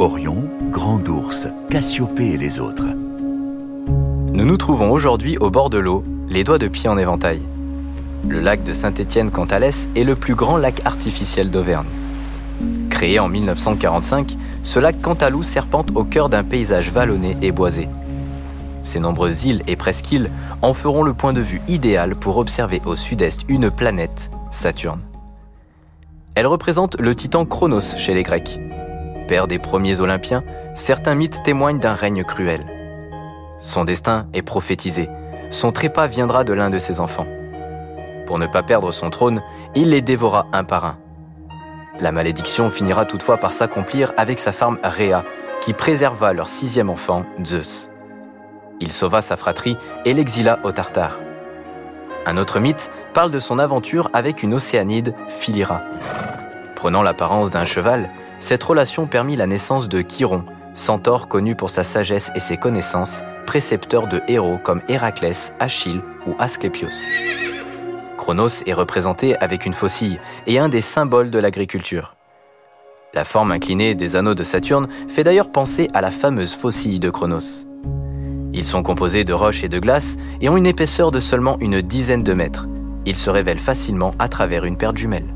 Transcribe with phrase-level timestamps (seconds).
[0.00, 2.86] Orion, Grand Ours, Cassiopée et les autres.
[4.32, 7.40] Nous nous trouvons aujourd'hui au bord de l'eau, les doigts de pied en éventail.
[8.28, 11.86] Le lac de Saint-Étienne-Cantalès est le plus grand lac artificiel d'Auvergne.
[12.90, 17.88] Créé en 1945, ce lac Cantalou serpente au cœur d'un paysage vallonné et boisé.
[18.82, 20.30] Ses nombreuses îles et presqu'îles
[20.60, 25.02] en feront le point de vue idéal pour observer au sud-est une planète, Saturne.
[26.34, 28.58] Elle représente le titan Chronos chez les Grecs.
[29.26, 30.44] Père des premiers Olympiens,
[30.74, 32.64] certains mythes témoignent d'un règne cruel.
[33.60, 35.08] Son destin est prophétisé.
[35.50, 37.26] Son trépas viendra de l'un de ses enfants.
[38.26, 39.42] Pour ne pas perdre son trône,
[39.74, 40.98] il les dévora un par un.
[42.00, 45.24] La malédiction finira toutefois par s'accomplir avec sa femme Rhea,
[45.62, 47.90] qui préserva leur sixième enfant, Zeus.
[48.80, 51.18] Il sauva sa fratrie et l'exila au Tartare.
[52.26, 55.82] Un autre mythe parle de son aventure avec une océanide, Philira.
[56.74, 60.44] Prenant l'apparence d'un cheval, cette relation permit la naissance de Chiron,
[60.74, 66.34] centaure connu pour sa sagesse et ses connaissances, précepteur de héros comme Héraclès, Achille ou
[66.38, 66.88] Asclépios.
[68.16, 72.14] Chronos est représenté avec une faucille et un des symboles de l'agriculture.
[73.12, 77.10] La forme inclinée des anneaux de Saturne fait d'ailleurs penser à la fameuse faucille de
[77.10, 77.66] Chronos.
[78.52, 81.80] Ils sont composés de roches et de glace et ont une épaisseur de seulement une
[81.82, 82.66] dizaine de mètres.
[83.04, 85.32] Ils se révèlent facilement à travers une paire de jumelles.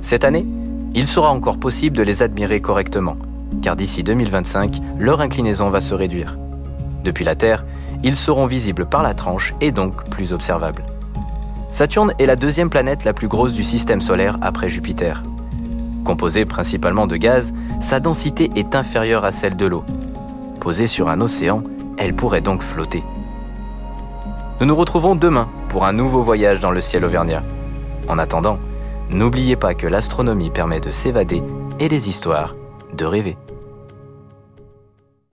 [0.00, 0.46] Cette année,
[0.94, 3.16] il sera encore possible de les admirer correctement,
[3.62, 6.36] car d'ici 2025, leur inclinaison va se réduire.
[7.04, 7.64] Depuis la Terre,
[8.02, 10.84] ils seront visibles par la tranche et donc plus observables.
[11.70, 15.22] Saturne est la deuxième planète la plus grosse du système solaire après Jupiter.
[16.04, 19.84] Composée principalement de gaz, sa densité est inférieure à celle de l'eau.
[20.60, 21.62] Posée sur un océan,
[21.96, 23.02] elle pourrait donc flotter.
[24.60, 27.42] Nous nous retrouvons demain pour un nouveau voyage dans le ciel auvergnat.
[28.08, 28.58] En attendant,
[29.12, 31.42] n'oubliez pas que l'astronomie permet de s'évader
[31.78, 32.54] et les histoires
[32.94, 33.36] de rêver.